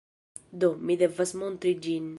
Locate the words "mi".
0.89-0.97